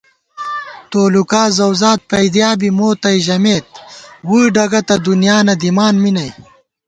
[0.91, 3.67] تولُکا زَؤزات پَئیدِیا بی مو تئ ژَمېت
[4.27, 6.29] ووئی ڈگہ تہ دُنیا نہ دِمان می نئ